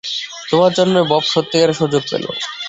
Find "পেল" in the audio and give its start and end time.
2.11-2.23